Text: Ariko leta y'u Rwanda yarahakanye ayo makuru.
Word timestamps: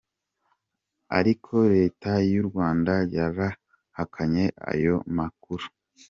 Ariko 1.17 1.53
leta 1.75 2.11
y'u 2.31 2.43
Rwanda 2.49 2.93
yarahakanye 3.15 4.45
ayo 4.71 4.95
makuru. 5.17 5.65